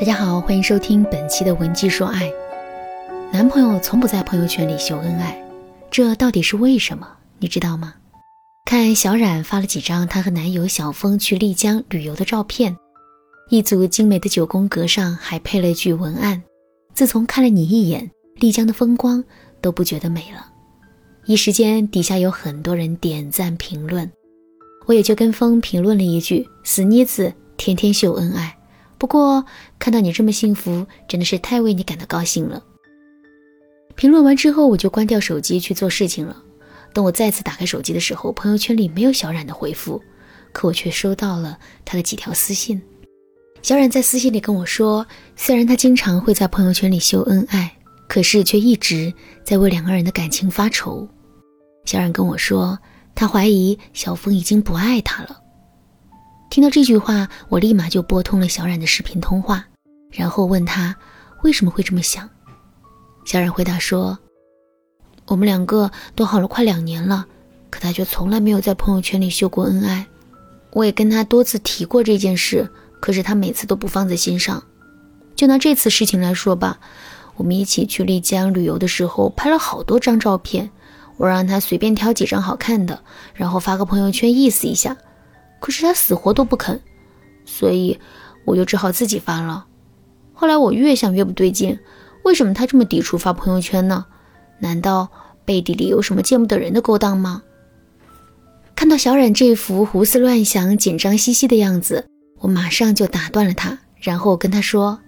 [0.00, 2.32] 大家好，欢迎收听本期的文姬说爱。
[3.30, 5.38] 男朋友从不在朋友圈里秀恩爱，
[5.90, 7.06] 这到底是为什么？
[7.38, 7.92] 你知道吗？
[8.64, 12.74] 看小冉发了几张她和男友小峰去丽江旅游的照片，
[13.50, 16.42] 一组精美的九宫格上还配了一句文案
[16.96, 19.22] ：“自从看了你一眼，丽江的风光
[19.60, 20.46] 都不觉得美了。”
[21.28, 24.10] 一时间，底下有很多人点赞评论，
[24.86, 28.56] 我也就跟风评论了一句：“死妮子，天天秀恩爱。”
[29.00, 29.42] 不过
[29.78, 32.62] 看到你这么幸福，真的是太为你感到高兴了。
[33.94, 36.36] 评论完之后，我就关掉手机去做事情了。
[36.92, 40.02] 等我再次打开手机的时候，朋友圈里没有小冉的回复，
[40.52, 42.80] 可我却收到了他的几条私信。
[43.62, 47.74] 小冉在私信里跟我说，虽然他经常会在朋友圈里秀恩爱，
[48.06, 49.10] 可是却一直
[49.42, 51.08] 在为两个人的感情发愁。
[51.86, 52.78] 小冉跟我说，
[53.14, 55.40] 他怀疑小峰已经不爱他了。
[56.50, 59.64] 听到这句话，我立马就拨通了小冉的视频通话，
[60.10, 60.96] 然后问他
[61.44, 62.28] 为什么会这么想。
[63.24, 64.18] 小冉回答说
[65.28, 67.24] ：“我们两个都好了快两年了，
[67.70, 70.04] 可他却从来没有在朋友圈里秀过恩爱。
[70.72, 72.68] 我也跟他多次提过这件事，
[73.00, 74.60] 可是他每次都不放在心上。
[75.36, 76.80] 就拿这次事情来说吧，
[77.36, 80.68] 我们一起去丽江旅游的时候，拍了好多张照片，
[81.16, 83.04] 我让他随便挑几张好看的，
[83.34, 84.96] 然后发个朋友圈意思一下。”
[85.60, 86.80] 可是他死活都不肯，
[87.44, 88.00] 所以
[88.44, 89.66] 我就只好自己发了。
[90.32, 91.78] 后来我越想越不对劲，
[92.24, 94.06] 为什么他这么抵触发朋友圈呢？
[94.58, 95.08] 难道
[95.44, 97.42] 背地里有什么见不得人的勾当吗？
[98.74, 102.06] 看到小冉这副胡思乱想、紧张兮兮的样子，
[102.38, 104.98] 我马上就打断了他，然后跟他说：“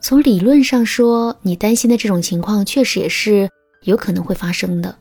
[0.00, 3.50] 从理论上说，你担心的这种情况确实也是
[3.82, 4.96] 有可能会发生的。”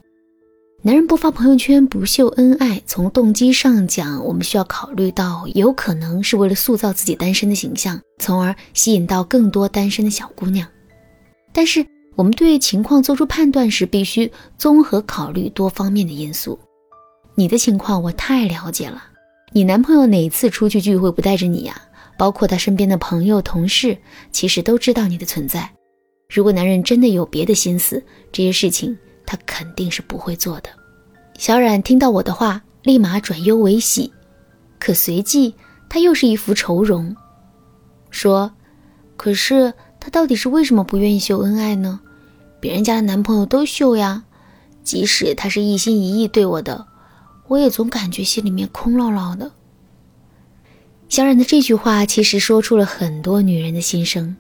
[0.86, 10.68] 男人不发朋友圈、不秀恩爱，从动机上讲，我们需要考虑到，有可能是为了塑造自己单身的形象，从而吸引到更多单身的小姑娘。
[11.54, 11.86] 但是，
[12.18, 16.60] 我们对情况做出判断时，必须综合考虑多方面的因素。
[17.36, 19.02] 你的情况我太了解了，
[19.54, 21.82] 你男朋友哪次出去聚会不带着你呀？
[22.18, 23.98] 包括他身边的朋友、同事，
[24.34, 25.72] 其实都知道你的存在。
[26.30, 28.04] 如果男人真的有别的心思，
[28.34, 28.98] 这些事情。
[29.26, 30.70] 他肯定是不会做的。
[31.38, 34.12] 小冉听到我的话，立马转忧为喜，
[34.80, 35.56] 可随即
[35.90, 37.16] 他又是一副愁容，
[38.10, 38.52] 说
[39.18, 42.00] ：“可是他到底是为什么不愿意秀恩爱呢？
[42.60, 44.24] 别人家的男朋友都秀呀，
[44.84, 46.86] 即使他是一心一意对我的，
[47.48, 49.52] 我也总感觉心里面空落落的。”
[51.10, 54.36] 小冉的这句话其实说出了很多女人的心声。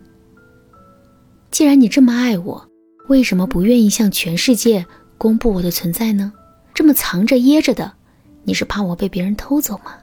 [1.51, 2.67] 既然你这么爱我，
[3.08, 4.86] 为什么不愿意向全世界
[5.18, 6.31] 公布我的存在呢？
[6.74, 7.91] 这么藏着掖着的，
[8.44, 9.96] 你是怕我被别人偷走吗？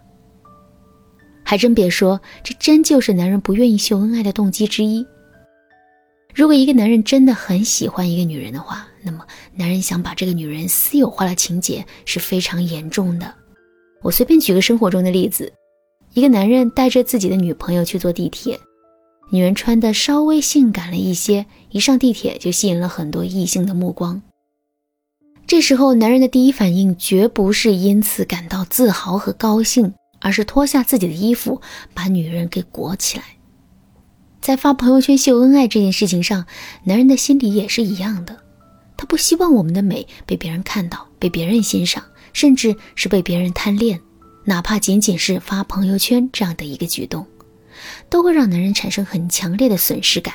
[1.42, 5.04] 还真别说，这真就是男人不愿意秀恩爱的动机之一。
[6.34, 13.34] 如果一个男人真的很喜欢一个女人的话，那么男人想把这个女人私有化的情节是非常严重的。
[14.02, 15.52] 我随便举个生活中的例子：
[16.14, 18.58] 一个男人带着自己的女朋友去坐地铁。
[19.32, 24.20] 女人穿的稍微性感了一些，一上地铁就吸引了很多异性的目光。
[25.46, 31.60] 这时候，男人的第一反应绝不是因此感到自豪和高兴，而是脱下自己的衣服，
[31.94, 33.24] 把女人给裹起来。
[34.40, 36.46] 在发朋友圈秀恩爱这件事情上，
[36.84, 38.36] 男人的心里也是一样的，
[38.96, 42.02] 他不希望我们的美被别人看到，被别人欣赏，
[42.32, 44.00] 甚至是被别人贪恋，
[44.44, 47.24] 哪怕仅仅是发朋友圈这样的一个举动。
[48.08, 50.34] 都会让男人产生很强烈的损失感。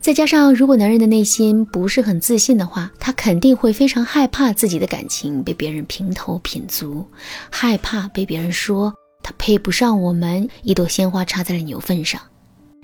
[0.00, 7.06] 再加上，如果男人的内心不是很自信的话，他肯定会非常害怕自己的感情被别人评头品足，
[7.50, 12.18] 害怕被别人说他配不上我们，一朵鲜花插在了牛粪上。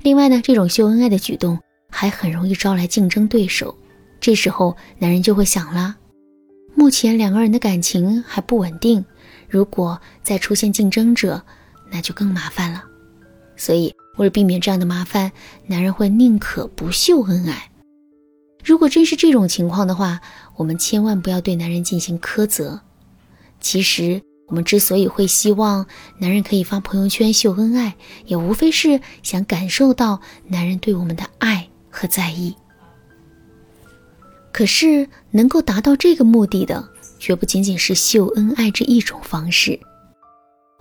[0.02, 1.58] 另外呢，这种秀恩爱的举动
[1.90, 3.74] 还很容易招来竞争对手。
[4.20, 5.96] 这时候，男人就会想了：
[6.74, 9.02] 目前两个人的感情还不稳定，
[9.48, 11.42] 如果再出现竞争者，
[11.90, 12.84] 那就更麻烦了。
[13.56, 15.32] 所以，为了避免这样的麻烦，
[15.66, 17.70] 男人会宁可不秀恩爱。
[18.64, 20.20] 如果真是这种情况的话，
[20.56, 22.80] 我们千万不要对男人进行苛责。
[23.60, 25.86] 其实，我们之所以会希望
[26.18, 27.94] 男人可以发朋友圈秀恩爱，
[28.26, 32.54] 也无非是想感受到男人对我们的爱和在意。
[34.52, 36.88] 可是，能够达到这个目的的，
[37.18, 39.78] 绝不仅仅是秀恩爱这一种方式。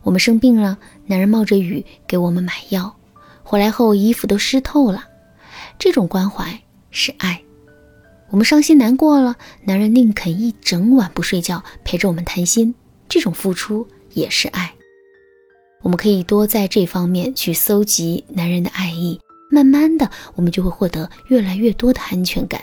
[0.06, 2.96] 我们生病了，男人冒着雨给我们买药，
[3.44, 5.06] 回来后衣服都湿透了，
[5.80, 6.62] 这种关怀
[6.92, 7.42] 是爱。
[8.30, 12.76] 我们伤心难过了，男人宁肯一整晚不睡觉陪着我们谈心，
[13.10, 14.72] 这种付出也是爱。
[15.82, 19.20] 我们可以多在这方面去搜集男人的爱意，
[19.50, 22.62] 慢慢的，我们就会获得越来越多的安全感。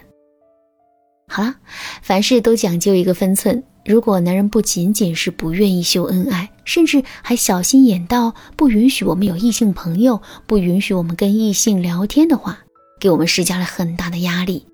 [1.26, 1.56] 好了，
[2.02, 3.64] 凡事都讲究一个分寸。
[3.84, 12.60] 如果男人不仅仅是不愿意秀恩爱，甚至还小心眼到不允许我们有异性朋友，不允许我们跟异性聊天的话，
[13.00, 14.64] 给我们施加了很大的压力，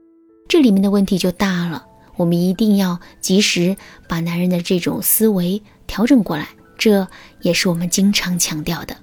[0.47, 1.87] 这里面的问题就大了。
[2.17, 3.77] 我们一定要及时
[4.09, 7.07] 把男人的这种思维调整过来，这
[7.41, 8.97] 也是我们经常强调的。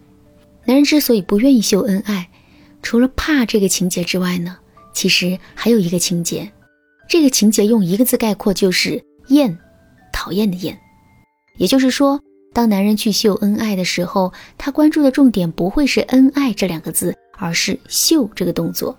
[0.65, 2.29] 男人之所以不愿意秀恩爱，
[2.83, 4.57] 除了怕这个情节之外呢，
[4.93, 6.51] 其实还有一个情节，
[7.07, 9.57] 这个情节用一个字概括就是厌，
[10.25, 10.79] 讨厌的厌。
[11.55, 12.19] 也就是说，
[12.51, 18.97] 当男人去秀恩爱的时候，他关注的重点不会是恩爱这两个字，而是秀这个动作。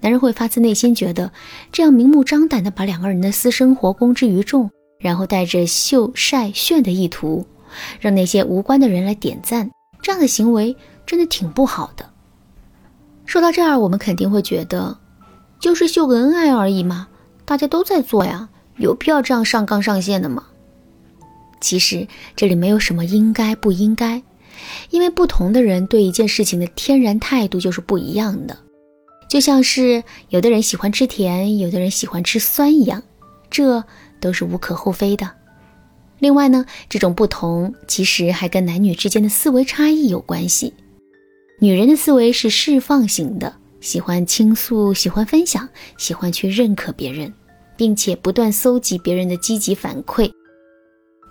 [0.00, 1.30] 男人会发自内心觉得，
[1.70, 4.68] 这样明目张胆地把两个人的私生活公之于众，
[4.98, 7.46] 然后带着秀晒炫的意图，
[8.00, 9.70] 让那些无关的人来点赞，
[10.02, 10.76] 这样的行为
[11.06, 12.10] 真的挺不好的。
[13.26, 14.98] 说到这儿，我们肯定会觉得，
[15.60, 17.06] 就是秀个恩爱而已嘛，
[17.44, 20.42] 大家都在做呀，有必要这样上纲上线的吗？
[21.64, 22.06] 其实
[22.36, 24.22] 这里没有什么应该不应该，
[24.90, 28.58] 因为不同的人对一件事情的天然态度就是不一样的。
[29.30, 33.02] 就像是有的人喜欢吃甜，有的人喜欢吃酸一样，
[33.48, 33.82] 这
[34.20, 35.30] 都是无可厚非的。
[36.18, 40.74] 另外呢，这种不同其实还跟男女之间的思维差异有关系。
[41.60, 45.66] 女人的思维是释放型的，喜欢倾诉，喜欢分享，
[45.96, 47.32] 喜欢去认可别人，
[47.74, 50.30] 并且不断搜集别人的积极反馈。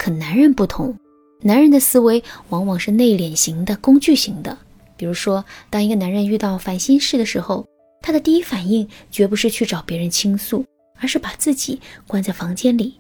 [0.04, 1.00] 可男人不同，
[1.44, 4.58] 男人的思维往往是内敛型的、工具型的。
[4.98, 7.66] 比如说，当一个男人遇到烦心事的时候，
[8.02, 10.66] 他的第一反应绝不是去找别人倾诉，
[11.00, 12.96] 而是把自己关在房间里，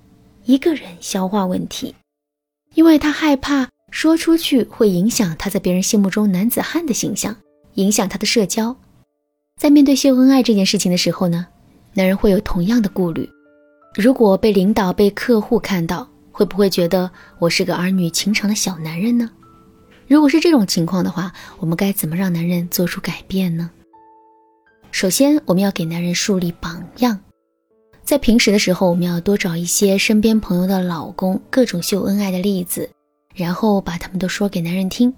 [0.46, 1.94] 一个人消化问题，
[2.74, 7.36] 因为他害怕说出去会影响他在别人心目中男子汉的形象，
[7.74, 8.74] 影响他的社交。
[9.60, 11.48] 在面对秀恩爱这件事情的时候呢，
[11.96, 13.30] 男人会有同样的顾虑：
[13.94, 19.30] 如果被领导、被客户看到，会不会觉得我是个儿女情长的小男人呢？
[20.08, 23.70] 如果是这种情况的话，我们该怎么让男人做出改变呢？
[24.92, 27.20] 首先，我们要给男人树立榜样。
[28.04, 32.90] 在平时的时候，我们要多找一些身边朋友的老公各种秀恩爱的例子，
[33.34, 35.14] 然后把他们都说给男人听。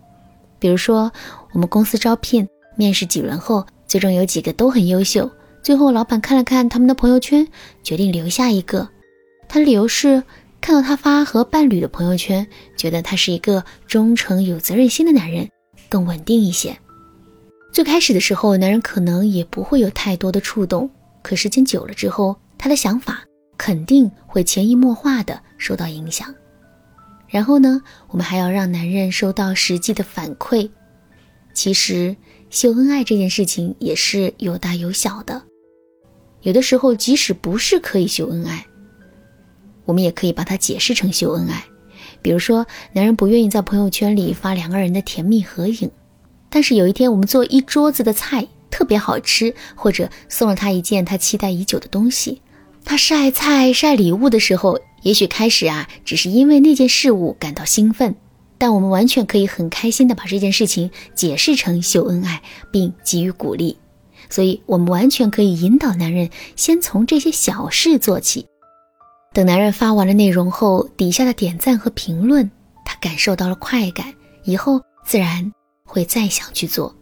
[0.60, 1.12] 比如说，
[1.54, 5.30] 我们公司招聘面试几轮后，最终有几个都很优秀，
[5.64, 7.48] 最后老板看了看他们的朋友圈，
[7.84, 8.88] 决定留下一个。
[9.48, 10.24] 他的理由是
[10.62, 15.48] 看到他发和伴侣的朋友圈，觉得他是一个忠诚有责任心的男人，
[15.90, 16.78] 更稳定一些。
[17.72, 20.90] 最开始的时候，男人可能也不会有太多的触动，
[21.22, 23.24] 可时间久了之后，他的想法
[23.58, 26.34] 肯定会潜移默化的受到影响。
[27.28, 30.70] 然后呢，我们还要让男人收到实际的反馈。
[31.54, 32.16] 其实
[32.50, 35.44] 秀恩爱这件事情也是有大有小的，
[36.42, 38.66] 有的时候即使不是可以秀恩爱，
[39.86, 41.64] 我们也可以把它解释成秀恩爱。
[42.22, 45.90] 比如说，男人不愿意在朋友圈里发两个人的甜蜜合影。
[46.50, 52.42] 但是有一天，我们做一桌子的菜特别好吃，或者送了他一件他期待已久的东西，
[52.84, 58.16] 他晒菜晒礼物的时候，也许开始啊，只是因为那件事物感到兴奋，
[58.58, 63.78] 但我们完全可以很开心的把这件事情解释成秀恩爱，并给予鼓励。
[64.30, 68.48] 所以，我们完全可以引导男人先从这些小事做起。
[69.36, 72.50] 等男人发完了内容后，底下的点赞和评论，
[72.86, 74.12] 他感受到了快感，
[74.46, 75.52] 以后自然。
[75.88, 76.94] 会再想去做。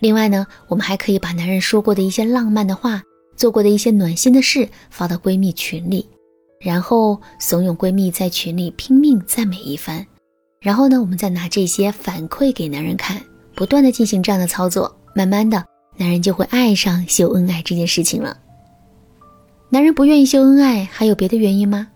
[0.00, 3.00] 另外呢，我们还可以把男人说过的一些浪漫的话、
[3.36, 6.04] 做过的一些暖心的事发到闺蜜群里，
[6.60, 10.04] 然后怂恿闺蜜在群里拼命赞美一番。
[10.60, 13.22] 然后呢，我们再拿这些反馈给男人看，
[13.54, 15.64] 不断的进行这样的操作，慢慢的，
[15.96, 18.36] 男人就会爱上秀恩爱这件事情了。
[19.74, 21.88] 男人不愿意秀恩爱，还有别的原因吗？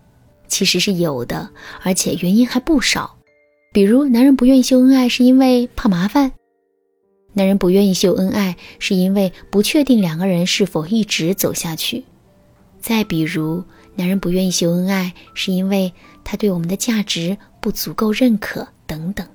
[0.49, 1.49] 其实是有的，
[1.81, 3.15] 而且原因还不少。
[3.71, 6.29] 比如，男人不愿意秀恩爱是因为怕麻烦；
[7.31, 12.03] 男人不愿意秀恩爱是因为不确定两个人是否一直走下去；
[12.81, 13.63] 再比如，
[13.95, 15.93] 男人不愿意秀恩爱是因为
[16.25, 19.25] 他对我们的价值不足够认可等等。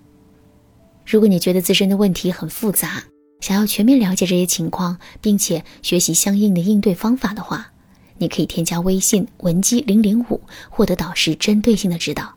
[1.07, 3.05] 如果你觉得自身的问题很复杂，
[3.41, 7.71] 想要全面了解这些情况，并且学习相应的应对方法的话，
[8.19, 10.41] 你可以添加微信文姬零零五，
[10.71, 12.35] 获得导师针对性的指导。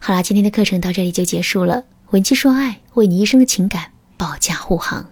[0.00, 1.84] 好啦，今天的课程到这里就结束了。
[2.10, 5.06] 文姬说爱，为你一生的情感保驾护航。